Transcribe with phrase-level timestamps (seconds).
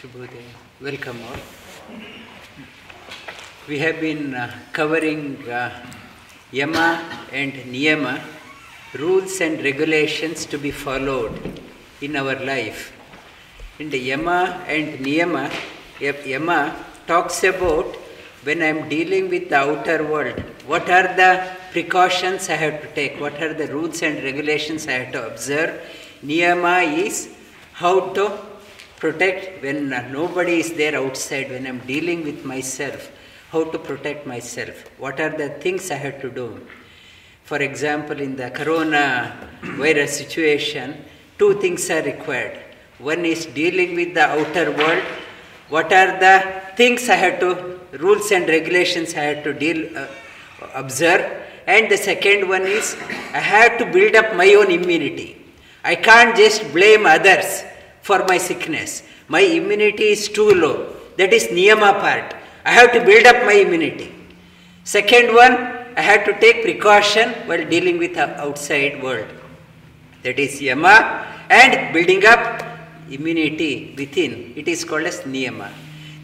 [0.00, 0.52] Shubhodaya.
[0.80, 1.40] Welcome all.
[3.68, 5.86] We have been uh, covering uh,
[6.50, 8.18] Yama and Niyama,
[8.94, 11.60] rules and regulations to be followed
[12.00, 12.96] in our life.
[13.78, 15.52] And Yama and Niyama,
[16.00, 17.94] Yama talks about
[18.44, 22.88] when I am dealing with the outer world, what are the precautions I have to
[22.94, 25.78] take, what are the rules and regulations I have to observe.
[26.24, 27.28] Niyama is
[27.74, 28.49] how to
[29.00, 33.10] protect when nobody is there outside, when I'm dealing with myself,
[33.50, 36.60] how to protect myself, what are the things I have to do.
[37.44, 41.02] For example, in the corona virus situation,
[41.38, 42.60] two things are required.
[42.98, 45.02] One is dealing with the outer world,
[45.70, 50.06] what are the things I have to, rules and regulations I have to deal, uh,
[50.74, 51.24] observe,
[51.66, 52.96] and the second one is
[53.32, 55.42] I have to build up my own immunity.
[55.82, 57.64] I can't just blame others
[58.10, 59.02] for my sickness.
[59.34, 60.76] My immunity is too low.
[61.18, 62.26] That is niyama part.
[62.70, 64.08] I have to build up my immunity.
[64.84, 65.54] Second one,
[66.00, 69.30] I have to take precaution while dealing with the outside world.
[70.24, 70.96] That is yama
[71.48, 72.42] and building up
[73.10, 74.54] immunity within.
[74.56, 75.70] It is called as niyama.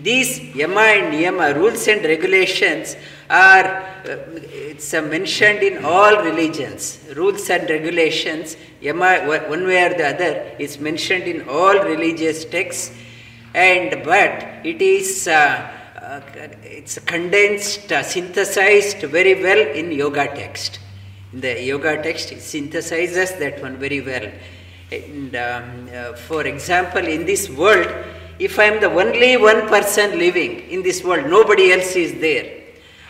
[0.02, 2.96] These yama and niyama rules and regulations
[3.28, 3.66] are
[4.04, 7.00] uh, it's uh, mentioned in all religions.
[7.16, 12.92] Rules and regulations, one way or the other, is mentioned in all religious texts.
[13.54, 16.20] And but it is uh, uh
[16.62, 20.78] it's condensed, uh, synthesized very well in yoga text.
[21.32, 24.30] In the yoga text, it synthesizes that one very well.
[24.92, 27.88] And um, uh, for example, in this world,
[28.38, 32.62] if I am the only one person living in this world, nobody else is there,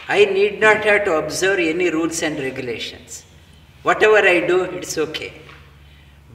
[0.08, 3.24] I need not have to observe any rules and regulations.
[3.82, 5.32] Whatever I do, it's okay.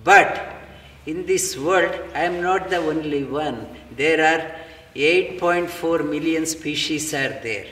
[0.04, 0.56] But
[1.06, 3.68] in this world, I am not the only one.
[3.96, 4.56] There are
[4.96, 7.66] 8.4 million species are there.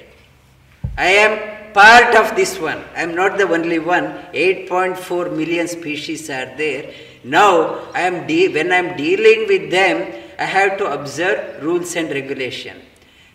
[0.97, 2.83] I am part of this one.
[2.95, 4.05] I am not the only one.
[4.33, 6.93] 8.4 million species are there.
[7.23, 11.95] Now, I am de- when I am dealing with them, I have to observe rules
[11.95, 12.77] and regulation.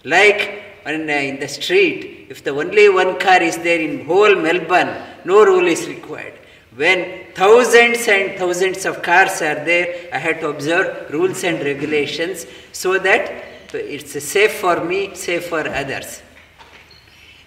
[0.05, 4.35] Like when, uh, in the street, if the only one car is there in whole
[4.35, 6.35] Melbourne, no rule is required.
[6.75, 12.47] When thousands and thousands of cars are there, I have to observe rules and regulations
[12.73, 16.23] so that it's safe for me, safe for others.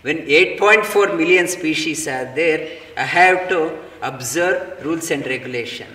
[0.01, 5.87] When 8.4 million species are there, I have to observe rules and regulation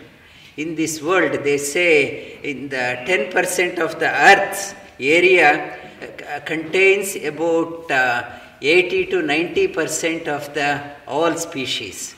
[0.56, 7.90] in this world, they say in the 10% of the Earth's area uh, contains about
[7.90, 12.14] uh, 80 to 90% of the all species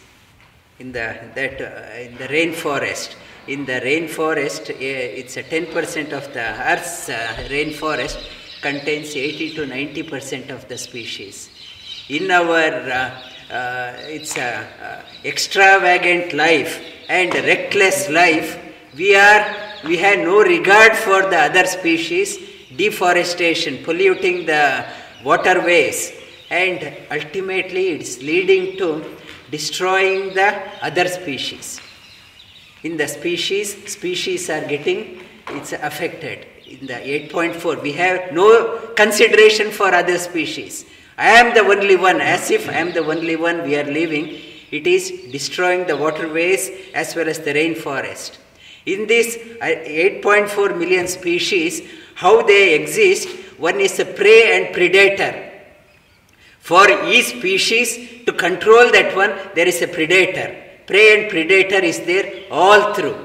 [0.78, 3.14] in the that uh, in the rainforest.
[3.46, 7.14] In the rainforest, uh, it's a 10% of the Earth's uh,
[7.50, 8.18] rainforest
[8.60, 11.50] contains 80 to 90% of the species.
[12.08, 18.58] In our uh, it's a extravagant life and reckless life,
[18.96, 19.44] we are
[19.84, 22.38] we have no regard for the other species,
[22.74, 24.84] deforestation, polluting the
[25.22, 26.12] waterways,
[26.62, 26.78] and
[27.10, 28.88] ultimately it's leading to
[29.50, 30.50] destroying the
[30.82, 31.80] other species.
[32.82, 36.46] In the species, species are getting it's affected.
[36.66, 40.86] In the 8.4, we have no consideration for other species.
[41.18, 44.26] I am the only one, as if I am the only one we are living
[44.74, 48.38] it is destroying the waterways as well as the rainforest.
[48.86, 51.82] In this uh, 8.4 million species,
[52.16, 53.28] how they exist,
[53.58, 55.43] one is a prey and predator.
[56.68, 60.48] For each species, to control that one, there is a predator.
[60.86, 63.18] Prey and predator is there all through.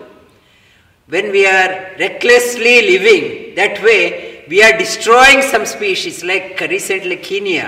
[1.07, 7.67] When we are recklessly living that way, we are destroying some species, like recently Kenya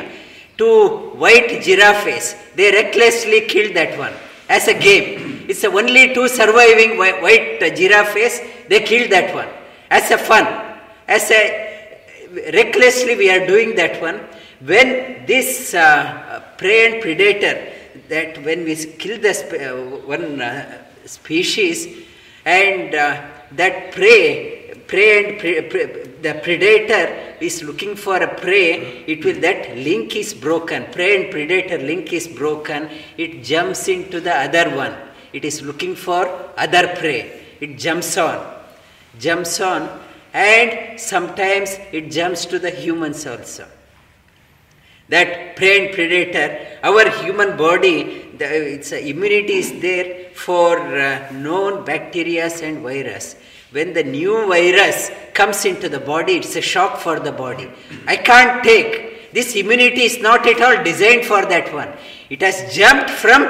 [0.61, 2.35] two white giraffes.
[2.55, 4.13] They recklessly killed that one
[4.49, 5.45] as a game.
[5.47, 8.35] It's the only two surviving white giraffes.
[8.69, 9.49] They killed that one
[9.89, 10.45] as a fun.
[11.07, 11.41] As a
[12.53, 14.19] recklessly we are doing that one.
[14.63, 17.73] When this uh, prey and predator,
[18.09, 19.73] that when we kill the sp- uh,
[20.05, 22.05] one uh, species
[22.45, 23.21] and uh,
[23.53, 25.85] that prey, prey and pre- pre-
[26.21, 30.85] the predator is looking for a prey, it will that link is broken.
[30.91, 32.87] Prey and predator link is broken.
[33.17, 34.93] It jumps into the other one.
[35.33, 37.41] It is looking for other prey.
[37.59, 38.45] It jumps on,
[39.17, 39.89] jumps on,
[40.33, 43.67] and sometimes it jumps to the humans also.
[45.11, 46.47] That prey and predator,
[46.83, 53.35] our human body, the, its immunity is there for uh, known bacteria and virus
[53.71, 57.71] when the new virus comes into the body, it's a shock for the body.
[58.05, 59.31] I can't take.
[59.31, 61.89] This immunity is not at all designed for that one.
[62.29, 63.43] It has jumped from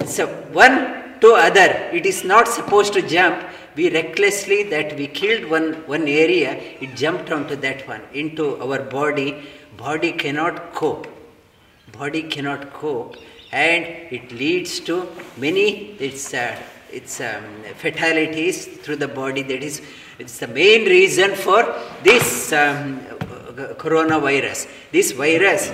[0.00, 1.68] a one to other.
[1.92, 3.44] It is not supposed to jump.
[3.74, 8.82] We recklessly that we killed one, one area, it jumped onto that one, into our
[8.82, 9.44] body.
[9.76, 11.06] Body cannot cope.
[11.92, 13.16] Body cannot cope
[13.52, 16.56] and it leads to many it's uh,
[16.90, 17.44] it's um,
[17.76, 19.42] fatalities through the body.
[19.42, 19.82] That is
[20.18, 21.62] it's the main reason for
[22.02, 23.00] this um,
[23.76, 24.68] coronavirus.
[24.92, 25.72] This virus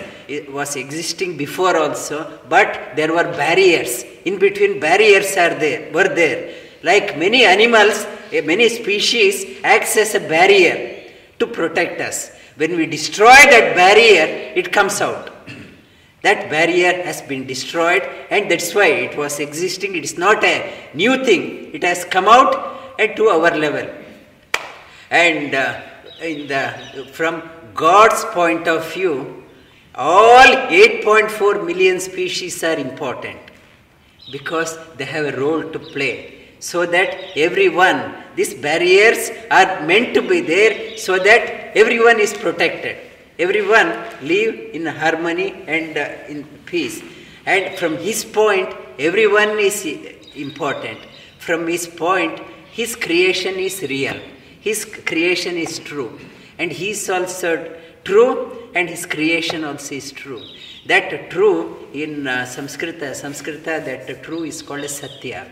[0.51, 4.05] was existing before also but there were barriers.
[4.25, 6.55] In between barriers are there were there.
[6.83, 11.05] Like many animals eh, many species acts as a barrier
[11.39, 15.33] to protect us when we destroy that barrier it comes out
[16.23, 19.97] that barrier has been destroyed, and that's why it was existing.
[19.97, 23.93] It is not a new thing, it has come out and to our level.
[25.11, 25.81] And uh,
[26.23, 27.43] in the, from
[27.75, 29.45] God's point of view,
[29.95, 33.39] all 8.4 million species are important
[34.31, 36.39] because they have a role to play.
[36.61, 42.97] So that everyone, these barriers are meant to be there so that everyone is protected.
[43.39, 43.89] Everyone
[44.23, 47.03] live in harmony and uh, in peace.
[47.47, 49.85] And from his point, everyone is
[50.37, 50.99] important.
[51.39, 52.41] From his point,
[52.71, 54.19] his creation is real.
[54.61, 56.19] His creation is true.
[56.59, 60.43] And he is also true, and his creation also is true.
[60.87, 65.47] That true in uh, Sanskrita, Sanskrita, that true is called Satya.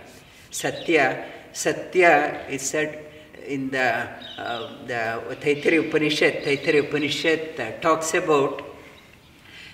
[0.51, 3.10] Satya, Satya is said
[3.47, 4.09] in the,
[4.39, 8.71] uh, the Taittiriya Upanishad, Taittiriya Upanishad uh, talks about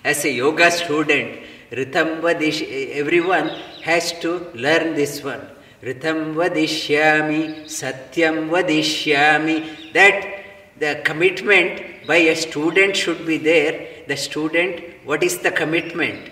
[0.03, 1.39] as a yoga student,
[1.71, 2.61] Ritam Vadish,
[2.93, 3.49] everyone
[3.83, 5.41] has to learn this one.
[5.83, 9.93] Ritam Vadishyami, Satyam Vadishyami.
[9.93, 10.45] That
[10.79, 14.05] the commitment by a student should be there.
[14.07, 16.31] The student, what is the commitment?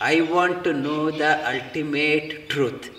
[0.00, 2.90] I want to know the ultimate truth.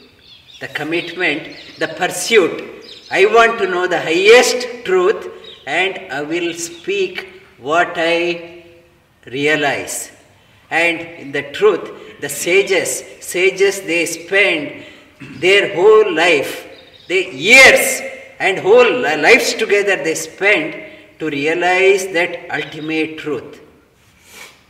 [0.60, 2.79] The commitment, the pursuit
[3.12, 5.28] I want to know the highest truth
[5.66, 8.64] and I will speak what I
[9.26, 10.12] realize.
[10.70, 14.86] And in the truth, the sages, sages they spend
[15.40, 16.68] their whole life,
[17.08, 18.02] the years
[18.40, 20.86] and whole lives together they spend
[21.20, 23.62] to realize that ultimate truth.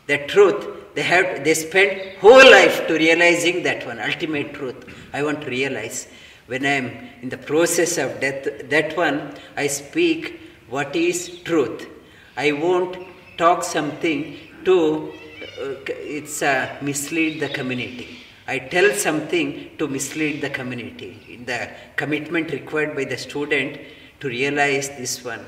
[0.07, 4.85] The truth they have they spend whole life to realizing that one ultimate truth.
[5.13, 6.07] I want to realize
[6.49, 6.87] when I am
[7.21, 11.87] in the process of death, that one, I speak what is truth.
[12.35, 12.97] I won't
[13.37, 14.35] talk something
[14.65, 15.13] to
[15.61, 18.17] uh, it's uh, mislead the community.
[18.47, 21.39] I tell something to mislead the community.
[21.45, 23.79] The commitment required by the student
[24.19, 25.45] to realize this one.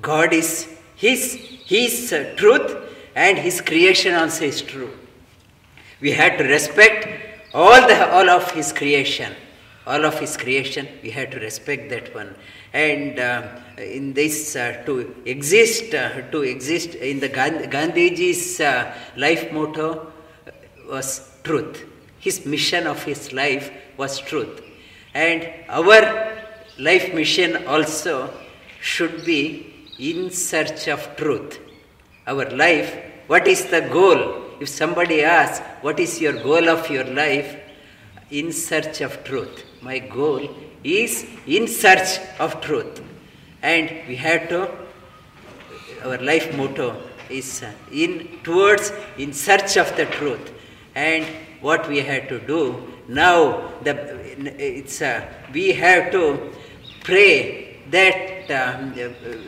[0.00, 2.76] God is His, His uh, truth
[3.14, 4.90] and His creation also is true.
[6.00, 7.06] We have to respect
[7.54, 9.32] all, the, all of His creation
[9.90, 12.32] all of his creation, we have to respect that one.
[12.72, 13.42] And uh,
[13.76, 20.12] in this, uh, to exist, uh, to exist in the Gandhiji's uh, life motto
[20.88, 21.84] was truth.
[22.20, 24.62] His mission of his life was truth.
[25.12, 26.36] And our
[26.78, 28.32] life mission also
[28.80, 31.58] should be in search of truth.
[32.28, 34.44] Our life, what is the goal?
[34.60, 37.56] If somebody asks, what is your goal of your life?
[38.30, 40.48] In search of truth my goal
[40.84, 43.02] is in search of truth.
[43.62, 44.70] And we have to,
[46.04, 46.96] our life motto
[47.28, 50.52] is uh, in towards in search of the truth.
[50.94, 51.26] And
[51.60, 53.92] what we have to do now, the,
[54.58, 56.52] it's, uh, we have to
[57.02, 58.94] pray that um,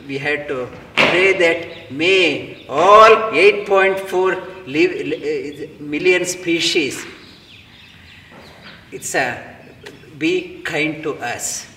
[0.07, 7.05] we have to pray that may all 8.4 live, million species
[8.93, 9.52] it's a
[10.17, 11.67] be kind to us.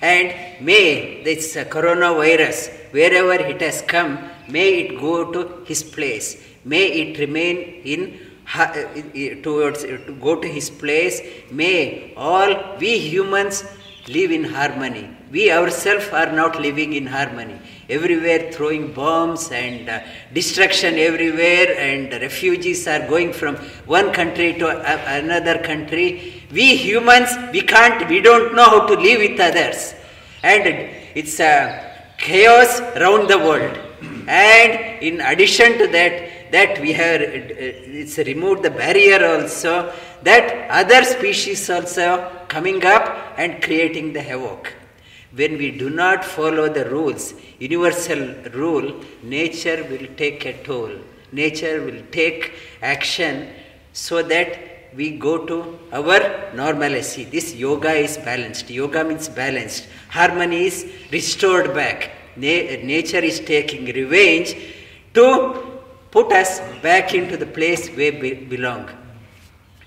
[0.00, 0.34] And
[0.64, 6.42] may this coronavirus, wherever it has come, may it go to his place.
[6.64, 8.20] May it remain in
[9.42, 11.20] towards to go to his place.
[11.50, 13.64] May all we humans
[14.08, 15.10] live in harmony.
[15.30, 17.58] We ourselves are not living in harmony.
[17.88, 20.00] Everywhere throwing bombs and uh,
[20.32, 24.68] destruction everywhere, and refugees are going from one country to
[25.18, 26.35] another country.
[26.50, 29.94] We humans, we can't, we don't know how to live with others.
[30.42, 30.66] And
[31.14, 33.78] it's a chaos around the world.
[34.28, 41.02] And in addition to that, that we have it's removed the barrier also that other
[41.04, 44.72] species also coming up and creating the havoc
[45.34, 50.90] when we do not follow the rules, universal rule, nature will take a toll.
[51.30, 53.50] Nature will take action
[53.92, 56.20] so that we go to our
[56.54, 57.24] normalcy.
[57.24, 58.70] This yoga is balanced.
[58.70, 59.88] Yoga means balanced.
[60.08, 62.10] Harmony is restored back.
[62.36, 64.56] Na- nature is taking revenge
[65.14, 65.26] to
[66.10, 68.88] put us back into the place where we belong.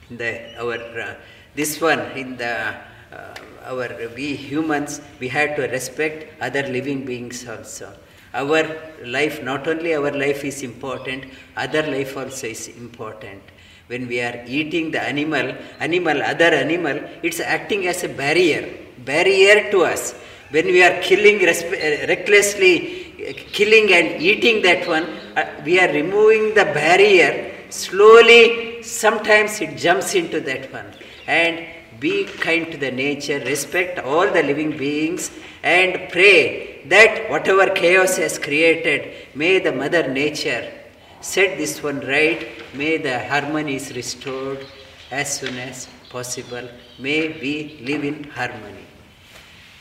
[0.09, 1.15] In the, our uh,
[1.55, 2.75] this one in the
[3.11, 3.35] uh,
[3.65, 7.93] our we humans we have to respect other living beings also.
[8.33, 8.63] Our
[9.05, 11.25] life, not only our life is important,
[11.57, 13.41] other life also is important
[13.89, 15.47] when we are eating the animal,
[15.79, 18.69] animal, other animal, it's acting as a barrier,
[18.99, 20.13] barrier to us.
[20.51, 25.05] When we are killing resp- recklessly, killing and eating that one,
[25.35, 27.51] uh, we are removing the barrier.
[27.69, 30.93] Slowly, sometimes it jumps into that one.
[31.25, 31.65] And
[31.99, 35.31] be kind to the nature, respect all the living beings,
[35.63, 40.78] and pray that whatever chaos has created, may the Mother Nature
[41.21, 42.47] set this one right.
[42.73, 44.65] May the harmony is restored
[45.11, 46.67] as soon as possible.
[46.97, 48.85] May we live in harmony.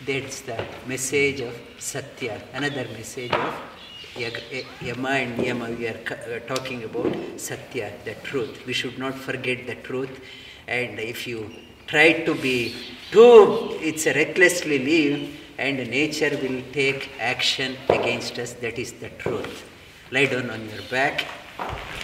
[0.06, 2.40] That's the message of Satya.
[2.52, 3.54] Another message of
[4.80, 5.70] Yama and Yama.
[5.70, 8.66] We are uh, talking about Satya, the truth.
[8.66, 10.20] We should not forget the truth.
[10.66, 11.50] And if you
[11.86, 12.74] try to be
[13.10, 18.52] too, it's recklessly live, and nature will take action against us.
[18.54, 19.64] That is the truth
[20.10, 21.26] lie down on your back